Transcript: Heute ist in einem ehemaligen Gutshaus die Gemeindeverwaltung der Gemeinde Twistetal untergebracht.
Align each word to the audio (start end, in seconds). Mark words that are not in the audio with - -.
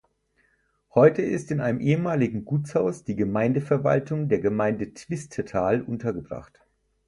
Heute 0.95 1.21
ist 1.21 1.51
in 1.51 1.61
einem 1.61 1.79
ehemaligen 1.79 2.43
Gutshaus 2.43 3.03
die 3.03 3.15
Gemeindeverwaltung 3.15 4.29
der 4.29 4.39
Gemeinde 4.39 4.95
Twistetal 4.95 5.79
untergebracht. 5.83 6.59